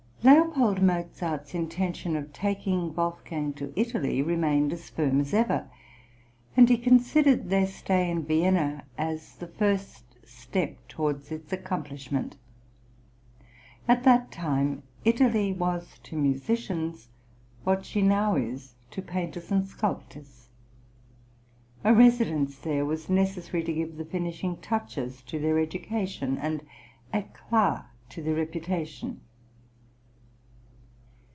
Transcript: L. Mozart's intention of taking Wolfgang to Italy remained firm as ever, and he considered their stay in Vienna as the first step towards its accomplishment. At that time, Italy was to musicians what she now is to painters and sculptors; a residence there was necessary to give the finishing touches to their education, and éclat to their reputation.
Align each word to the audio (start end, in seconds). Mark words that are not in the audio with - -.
L. 0.23 0.75
Mozart's 0.85 1.55
intention 1.55 2.15
of 2.15 2.31
taking 2.31 2.93
Wolfgang 2.93 3.53
to 3.53 3.73
Italy 3.75 4.21
remained 4.21 4.77
firm 4.79 5.19
as 5.19 5.33
ever, 5.33 5.67
and 6.55 6.69
he 6.69 6.77
considered 6.77 7.49
their 7.49 7.65
stay 7.65 8.07
in 8.09 8.23
Vienna 8.25 8.83
as 8.99 9.37
the 9.37 9.47
first 9.47 10.03
step 10.23 10.77
towards 10.87 11.31
its 11.31 11.51
accomplishment. 11.51 12.35
At 13.87 14.03
that 14.03 14.31
time, 14.31 14.83
Italy 15.03 15.51
was 15.53 15.97
to 16.03 16.15
musicians 16.15 17.07
what 17.63 17.83
she 17.83 18.03
now 18.03 18.35
is 18.35 18.75
to 18.91 19.01
painters 19.01 19.51
and 19.51 19.65
sculptors; 19.65 20.49
a 21.83 21.95
residence 21.95 22.59
there 22.59 22.85
was 22.85 23.09
necessary 23.09 23.63
to 23.63 23.73
give 23.73 23.97
the 23.97 24.05
finishing 24.05 24.57
touches 24.57 25.23
to 25.23 25.39
their 25.39 25.57
education, 25.57 26.37
and 26.37 26.61
éclat 27.11 27.85
to 28.09 28.21
their 28.21 28.35
reputation. 28.35 29.21